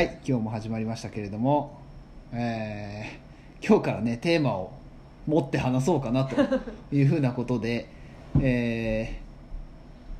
[0.00, 1.78] はい今日も始まりましたけれども、
[2.32, 4.72] えー今日からねテーマを
[5.26, 6.36] 持って話そうかなと
[6.90, 7.86] いうふうなことで、
[8.40, 9.20] え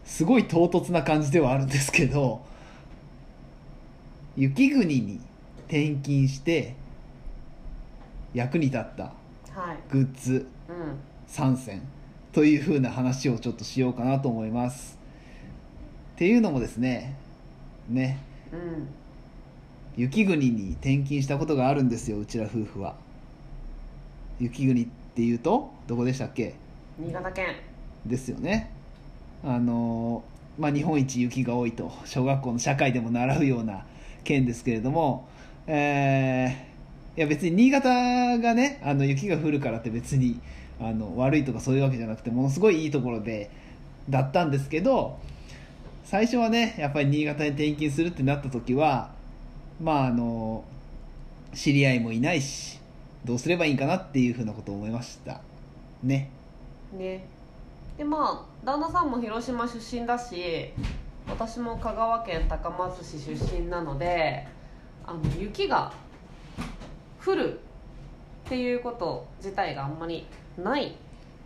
[0.05, 2.43] ーすごい唐突な感じではあるんですけど
[4.37, 5.19] 雪国に
[5.67, 6.75] 転勤して
[8.35, 9.79] 役に立ったはい。
[9.91, 10.99] グッズうん。
[11.27, 11.81] 3選
[12.33, 14.99] というふうな話をちょっとしようかなと思います
[16.17, 17.15] っていうのもですね
[17.89, 18.19] ね
[18.53, 19.00] うん。
[19.97, 22.95] 雪国に転勤したことがあるんですようちら夫婦は。
[24.39, 26.55] 雪国っていうとどこでしたっけ？
[26.99, 27.57] 新潟県。
[28.07, 28.71] ですよね。
[29.45, 30.23] あの
[30.59, 33.85] まあ日本一雪が多いと小学校の社会でも習うような
[34.25, 35.29] 県ですけれども
[35.67, 40.41] えーいや別に新潟がねあの雪が降るからって別に
[40.81, 43.51] あの悪いとかそういうわけじゃなくてものすごいいいところで
[44.09, 45.19] だったんですけど
[46.05, 49.11] 最初はねやっぱり新潟に転勤するってなった時は
[49.81, 50.65] まああの
[51.55, 52.79] 知り合いもいないし
[53.25, 55.41] どうすればいいかなっていうふうなことを思いました
[56.03, 56.31] ね
[56.93, 57.25] ね。
[57.97, 60.73] で、まあ、旦那さんも広島出身だし、
[61.29, 64.47] 私も香川県高松市出身なので、
[65.05, 65.93] あの、雪が
[67.25, 67.61] 降る
[68.47, 70.27] っていうこと自体があんまり
[70.59, 70.97] ない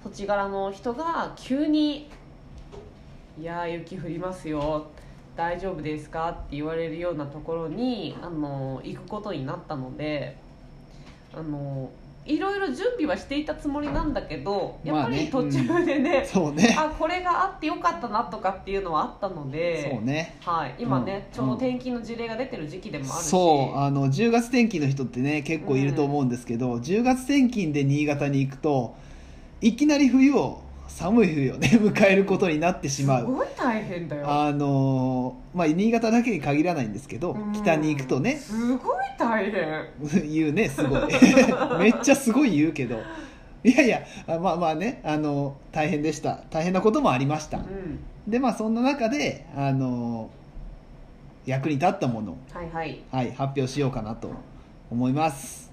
[0.02, 2.08] 土地柄の人が急に
[3.40, 4.86] 「いや雪降りますよ
[5.36, 10.36] 大丈夫ですか?」って言われるようなところにあの行くことになったので
[11.34, 11.90] あの
[12.26, 16.74] いろいろ準備はしていたつもりなんだけどやっぱまあねり途中でね,、そうね。
[16.78, 20.36] あこれがあってよかったなとかっていうのはあったのでそうね。
[20.40, 23.26] はい、今ね、うんちょうど転勤の事例が出てる時期でもあるし。
[23.26, 28.94] そうあの10月転勤の人ってね結構いると思うんですけど、10月転勤で新潟に行くと
[29.60, 34.24] いきなり冬を寒い冬をね迎えることになってしますうごい大変だよ。
[34.28, 37.52] あのまあ新潟だけに限らないんですけど、うん。
[37.52, 38.36] 北に行くとね。
[38.36, 39.88] すごい大変。
[40.30, 41.00] 言うねすごい。
[41.80, 43.00] めっちゃすごい言うけど。
[43.64, 46.40] いやいやあまあまあねあの大変でした。
[46.50, 48.00] 大変なこともありました、うん。
[48.26, 50.30] でまあそんな中であの
[51.46, 52.32] 役に立ったもの。
[52.32, 53.00] をはいはい。
[53.10, 54.30] はい、発表しようかなと
[54.90, 55.72] 思います。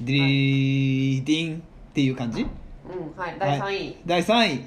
[0.00, 1.60] ディーディンっ
[1.92, 2.46] ていう感じ？
[2.88, 4.64] うんはい第3位、第3位。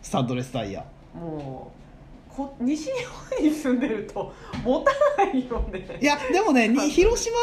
[0.00, 0.84] スタッドレスタイヤ。
[1.14, 1.72] も
[2.30, 2.90] うこ西日
[3.38, 4.32] 本に住んでると
[4.64, 5.86] 持たないよね。
[6.00, 6.78] いやでもねに。
[6.90, 7.36] 広島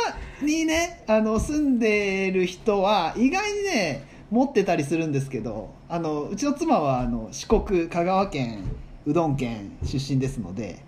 [0.45, 8.63] にねあの住んでる人は意外にね持ってたりするんですけどあのうちの妻はあの四国香川県
[9.05, 10.79] うどん県出身ですので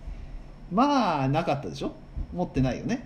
[0.72, 1.92] まあなかったでしょ？
[2.34, 3.06] 持ってないよね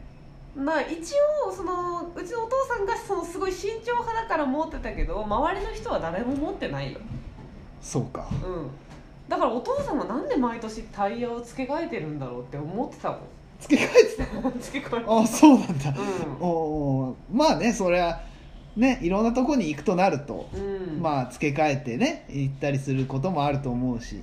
[0.55, 1.13] まあ一
[1.47, 6.99] 応そのうちのお父さんがそのすごい慎重派だから持ってたけど周りの人は誰も持ってないよ。
[7.81, 8.27] そうか。
[8.31, 8.69] うん。
[9.27, 13.19] だからお父さんはなんで毎年タイヤを付け替えてるんだろうって思ってたもん。
[13.59, 14.51] 付け替えてた？
[14.59, 18.21] 付け替えてあそうなんだ、うおーまあねそれは
[18.75, 24.21] ねいろんなとこに行くとなると、ん、うん、まあ付け替えてね行ったりすることもあると思うし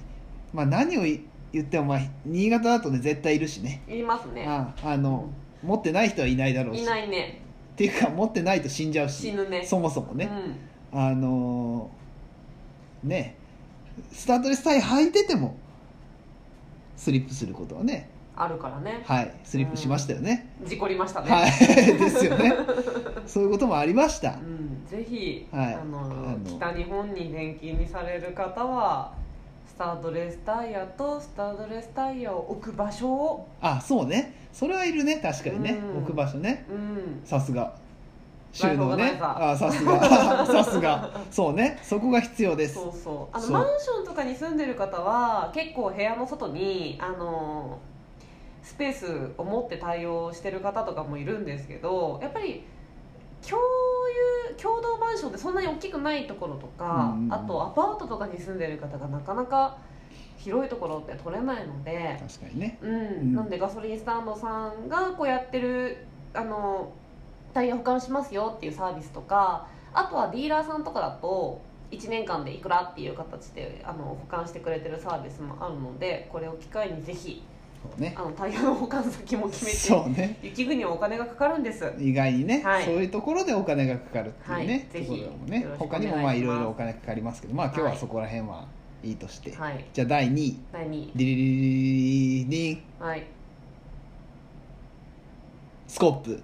[0.53, 3.83] まあ何をい言ってもまあ新潟だとね絶対いるしね。
[3.89, 4.47] いりますね。
[4.47, 5.29] ああの、
[5.63, 6.83] 持ってない人はいないだろうし。
[6.83, 7.43] いないね。
[7.73, 9.31] っていうか持ってないと死んじゃうし。
[9.31, 9.65] 死ぬね。
[9.65, 10.31] そもそもね、
[10.93, 11.01] うん。
[11.01, 13.37] あのーね。
[14.13, 15.57] スタートレスタイヤ履いてても
[16.97, 18.11] スリップすることはね。
[18.35, 19.03] あるからね。
[19.05, 19.35] はい。
[19.45, 21.31] スリップしましたよね、事故りましたね。
[21.31, 21.51] はい。
[21.99, 22.55] ですよね。
[23.27, 24.33] そういうこともありました。
[24.33, 25.75] うん、ぜひ、はい。
[25.75, 29.13] あのあの北日本に転勤にされる方は
[29.73, 33.49] スタードレスタイヤとスタードレスタイヤを置く場所を。
[33.63, 34.35] あそうね。
[34.53, 35.17] それはいるね。
[35.17, 35.99] 確かにね、うん。
[36.03, 36.67] 置く場所ね。
[36.69, 37.23] うん。
[37.25, 37.75] さすが。
[38.53, 39.19] 収納ね。
[39.19, 40.45] あさすが。
[40.45, 41.09] さすが。
[41.31, 41.79] そうね。
[41.83, 42.75] そこが必要です。
[42.75, 43.37] そうそう。
[43.37, 43.53] あのそう。
[43.53, 47.79] マンションとかに住んでる方は結構部屋の外にあの
[48.63, 52.63] スペースを持って対応してる方とかもいるんですけどやっぱり
[53.49, 53.59] 共
[54.49, 57.35] 有共同マンションってそんなに大きくないところとか、うんうんうん。
[57.35, 59.79] あとアパートとかに住んでる方がなかなか
[60.39, 62.79] 広いところって取れないので、確かにね。
[62.83, 63.33] うん。
[63.33, 63.35] ん。
[63.35, 66.93] なんでガソリンスタンドさんがこうやってるあの
[67.53, 71.61] タイヤ保管しますよっていうサービスとかあとはディーラーさんとかだと
[71.91, 77.43] 1年間でいくらっていう形であの保管してくれてるサービスもあるのでこれを機会にぜひ
[77.99, 78.15] ね。
[78.17, 80.39] あのタイヤの保管先も決めてそうね。
[80.43, 81.93] 雪国はお金がかかるんです。
[81.99, 82.85] 意外にね、はい。
[82.85, 85.05] そういうところでお金がかかるっていうね、はい。
[85.05, 85.67] ところもね。
[85.79, 87.99] 他にもまあいろいろお金かかりますけどまあ今日ははい。
[87.99, 88.67] そこら辺は
[89.03, 89.85] いいとして、はい。
[89.93, 93.27] じゃあ第2位第2ディリリリリリンはい
[95.89, 96.43] スコップ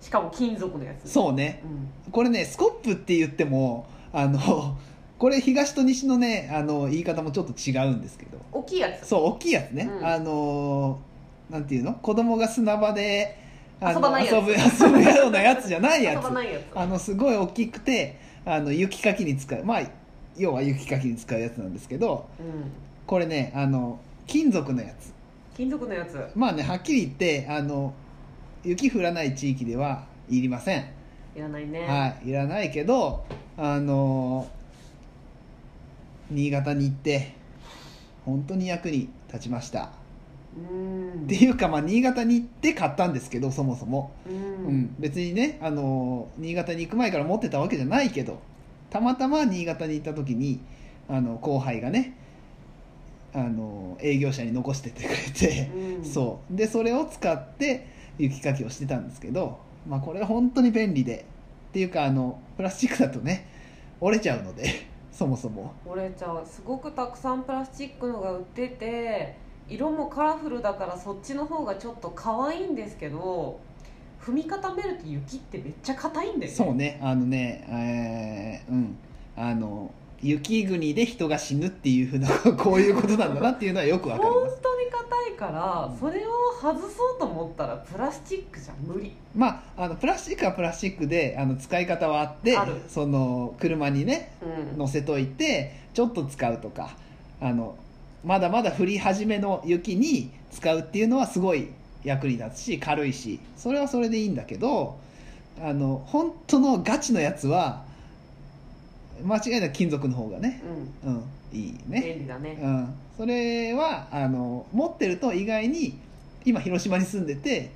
[0.00, 1.62] しかも金属のやつそうね
[2.06, 4.76] うんこれねスコップって言ってもあの
[5.24, 8.36] これ東と西のねあの言い方もちょっと違うんですけど。
[8.52, 9.06] 大きいやつ。
[9.06, 10.06] そう大きいやつね、うん。
[10.06, 11.00] あの
[11.48, 11.94] なんていうの？
[11.94, 13.38] 子供が砂場で
[13.80, 14.34] あの遊ばないやつ。
[14.34, 16.62] 遊ぶ遊ぶようなやつじゃないや遊つばないやつ。
[16.74, 19.64] あのすごい大きくてあの雪かきに使う。
[19.64, 19.82] まあ
[20.36, 22.70] 要は雪かきに使うやつなんですけどうん。
[23.06, 25.14] これねあの金属のやつ。
[25.56, 26.22] 金属のやつ。
[26.34, 27.94] まあねはっきり言ってあの
[28.62, 30.84] 雪降らない地域ではいりません、
[31.34, 31.86] いらないね。
[31.86, 33.24] はいいらないけど
[33.56, 34.46] あの
[36.34, 37.34] 新潟に行って
[38.24, 39.92] 本当に役に立ちました。
[40.56, 41.24] うん。
[41.24, 44.80] っていうか、まあ、新潟に行って買ったんですけどそもそも、ううん。
[44.82, 48.40] ん別にねあの新潟に行く前から持ってたわけじゃないけど
[48.90, 50.60] たまたま新潟に行った時に
[51.08, 52.16] あの後輩がね
[53.34, 56.04] あの営業者に残してってくれて、うん。
[56.04, 56.56] そう。
[56.56, 57.86] でそれを使って
[58.18, 59.58] 雪かきをしてたんですけど、
[59.88, 61.26] まあ、これ本当に便利で。
[61.70, 63.48] っていうかあのプラスチックだとね
[64.00, 65.72] 折れちゃうのでそもそも。
[65.86, 69.36] 折れちゃうすごくたくさんプラスチックのが売ってて
[69.68, 73.60] 色もカラフルだからそっちの方がちょっと可愛いんですけど
[74.20, 76.56] 踏み固めると雪ってめっちゃ硬いんだよね。
[76.56, 76.98] そうね。
[77.02, 78.96] あのねえーうん。
[79.36, 84.62] あの雪国で人が死ぬっていうふうなこういうことなんだなっていうのはよくわかり本ます
[85.28, 85.98] いから、うん。
[85.98, 86.30] それを
[86.60, 89.12] 外そうと思ったらプラスチックじゃ無理。
[89.34, 92.56] まああのプラスチックはプラスチックであの使い方はあって
[92.88, 94.78] その車にねうん。
[94.78, 96.96] 乗せといてちょっと使うとか
[97.40, 97.76] あの
[98.24, 101.68] まだまだ降り始めの雪に使うっていうのはすごい
[102.04, 104.98] 役に立つし軽いしそれはそれでいいんだけど
[105.60, 107.84] あの本当のガチのやつは
[109.24, 110.62] 間違いなく金属の方がね、
[111.04, 111.14] うん。
[111.14, 111.24] うん、
[111.58, 112.58] いいね、便利だね。
[112.60, 115.98] うん、それはあの持ってると意外に
[116.44, 117.70] 今広島に住んでて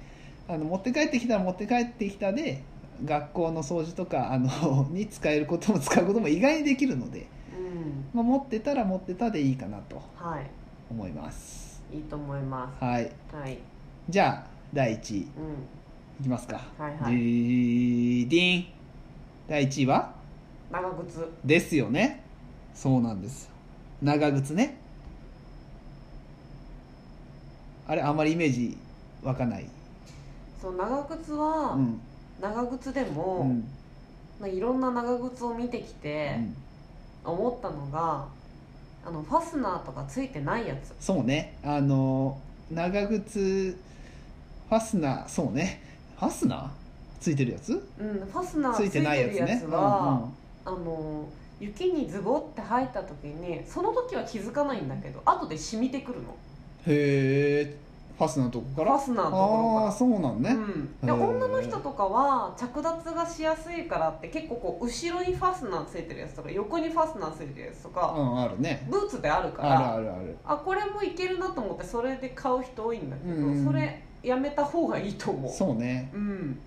[0.48, 2.62] あの持って帰ってきたら持って帰ってきたで
[3.04, 8.04] 学校の掃除とかあの に使えることも使うことも意外にできるので、うん。
[8.12, 10.38] まあ、持ってたら持ってたでいいかなとは
[10.90, 11.82] 思います。
[11.92, 13.10] いいいと思いまはい。
[13.30, 13.58] すはい。
[14.08, 16.24] じゃあ第1位いうん。
[16.24, 16.60] きますか。
[16.78, 17.12] はいはい。
[17.14, 18.66] ディーディーン
[19.48, 20.17] 第1位は？
[20.70, 21.26] 長靴。
[21.44, 22.24] ですよね。
[22.74, 23.48] そうなんです。
[24.02, 24.78] 長靴ね。
[27.86, 28.76] あれあまりイメージ
[29.22, 29.66] 湧かない。
[30.60, 32.00] そう長靴は、うん。
[32.40, 33.64] 長靴でうも、ん。
[34.40, 36.38] まあ、いろんな長靴を見てきて
[37.24, 38.26] 思ったのが
[39.04, 40.94] あのファスナーとかついてないやつ。
[41.00, 41.56] そうね。
[41.64, 42.38] あの
[42.70, 43.76] 長靴
[44.68, 45.82] ファスナーそうね。
[46.18, 46.68] ファスナー
[47.20, 47.72] ついてるやつ？
[47.98, 49.62] うんファスナーついてないやつついてるやね。
[49.66, 50.28] つは、
[50.64, 51.28] あの
[51.60, 56.34] 雪にズボって入った時にその時は気づかないんだけど後で染みてくるの。
[56.86, 57.76] へえ
[58.16, 58.98] ファスナーのとこから？
[58.98, 68.86] ファスナーのところああからそうなんね、うん、で女の人とかは着脱がしやすいからって結構こう後ろにファスナーついてるやつとか横にファスナーついてるやつとうか、んあるね。
[68.90, 70.36] ブーツであるかあらるあるある。
[70.44, 73.64] あこれもいけるなと思ってそれで買う人多いんだけど、うん。
[73.64, 75.52] それやめた方がいいと思う。
[75.52, 76.10] そうね。
[76.12, 76.58] うん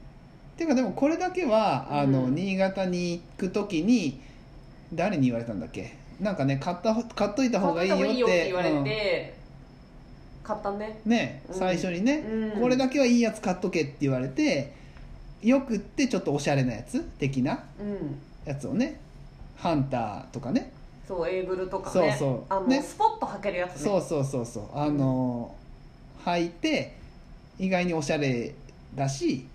[0.61, 4.21] ていうかでもこれだけはあの、うん新潟に行く時に
[4.93, 5.97] 誰に言われたんだっけ？
[6.19, 8.03] なんかね買った買っといた方がいいよって。
[8.05, 9.33] 買った方がいいよって言われて、
[10.43, 11.43] 買ったねうんね。
[11.49, 11.55] うん。
[11.55, 12.17] 最初にね、
[12.53, 12.61] うん。
[12.61, 14.73] これだけはいいやつ買っとけって言われて
[15.41, 17.01] よくってちょっとおしゃれなやつ？
[17.01, 18.19] 的なうん。
[18.45, 18.99] やつをね
[19.55, 20.71] ハンターとかね。
[21.07, 22.11] そうエイブルとかね。
[22.11, 22.43] そうそう。
[22.49, 22.81] あの、ね。
[22.81, 23.83] スポッと履けるやつね。
[23.83, 24.63] そうそうそうそう。
[24.77, 25.55] あの
[26.23, 26.95] 履いて
[27.57, 28.53] 意外におしゃれ
[28.95, 29.47] だし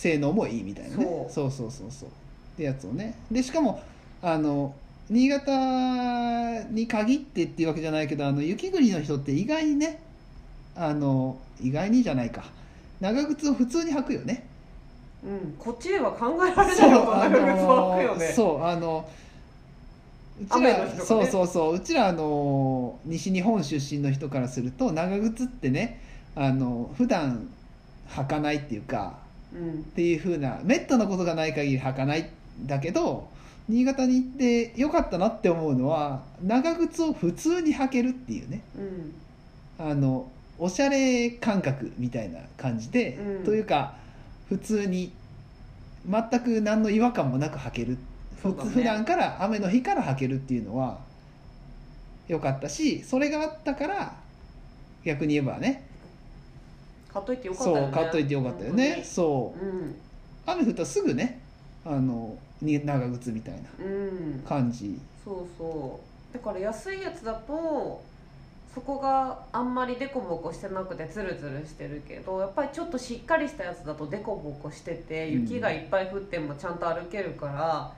[0.00, 1.04] 性能もいいみたいなね。
[1.28, 1.50] そう。
[1.50, 2.12] そうそうそうっ
[2.56, 3.14] てやつをね。
[3.30, 3.82] でしかも
[4.22, 4.74] あの
[5.10, 10.00] 新潟に限ってっていうわけじゃないけどあの雪国の人って意外にね
[10.74, 12.44] あの意外にじゃないか。
[12.98, 14.46] 長靴を普通に履くよね。
[15.22, 18.32] うん、こっちでは考えられないよ長靴を履くよね。
[18.34, 19.06] そうあの
[20.40, 20.94] うちら、ね。
[20.98, 21.74] そうそうそう。
[21.74, 26.00] うちらあの西日本出身の人からすると長靴ってね
[26.34, 27.50] あの普段
[28.08, 29.56] 履かないっていうかうんっ
[29.94, 32.22] ていう風なめったなことがない限り履かない。
[32.22, 33.28] んだけど
[33.68, 38.62] 新潟に行ってよかったなって思うのは長靴を普通に履けるっていうね。
[38.76, 39.14] うん。
[39.78, 43.44] あのおしゃれ感覚みたいな感じで、うん。
[43.44, 43.94] というか
[44.48, 45.12] 普通に
[46.08, 47.92] 全く何の違和感もなく履ける。
[47.92, 47.98] ね。
[48.42, 50.98] 普段から雨の日から履けるっていうのは
[52.26, 54.16] 良かったしそれがあったから
[55.04, 55.89] 逆に言えばね
[57.12, 57.88] 買っといてよかったそよね。
[57.90, 59.02] う買っといてよかったよね。
[59.04, 59.64] そう。
[59.64, 59.94] うん
[60.46, 61.40] 雨降ったらすぐね
[61.84, 64.42] あのに長靴みたいなうん。
[64.46, 64.98] 感じ。
[65.24, 66.00] そうそ
[66.32, 66.34] う。
[66.34, 68.02] だから安いやつだと
[68.74, 77.92] そこがあんまりデコボコしてなくてツルツルしてるけどやっぱりちょっとしっかりしたやつだとデコボコしててうん雪がいっぱい降ってもちゃんと歩けるから、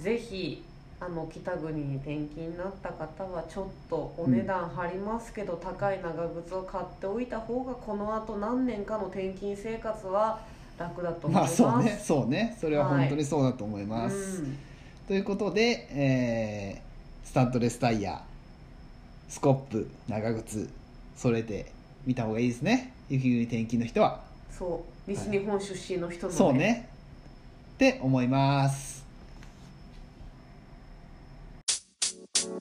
[0.00, 0.64] ぜひ
[1.00, 10.40] あの北国に転勤になった方はちょっとお値段張りますけど、高い長靴を買っておいた方がこのあと何年かの転勤生活は
[10.78, 11.64] 楽だと思いまます。
[11.64, 12.00] あそうね。
[12.04, 12.56] そうね。
[12.60, 14.58] それは本当にそうだと思います、うん。
[15.08, 16.90] ということで、えー
[17.30, 18.20] スタッドレスタイヤ
[19.28, 20.68] スコップ長靴
[21.16, 21.70] それで
[22.04, 22.92] 見た方がいいですね。
[23.08, 24.20] 雪国転勤の人は。
[24.50, 25.10] そう。
[25.10, 26.88] 西日本出身の人の、そうね。
[27.74, 28.99] って思います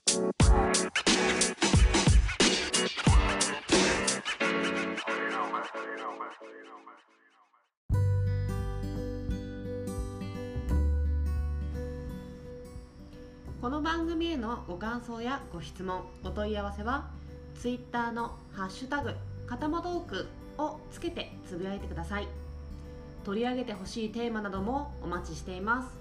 [0.09, 0.17] こ
[13.69, 17.11] の番組へのご感想やご質問お問い合わせは
[17.61, 19.13] Twitter の「ハッシュタグ
[19.45, 22.27] かたまトーク」をつけてつぶやいてください。
[23.23, 25.99] 取り上げてほしいテーマなどもお待ちしています。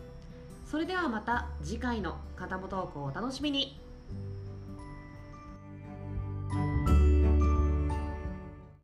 [0.65, 3.87] それではまた次回の「かたまトーク」をお楽しみに。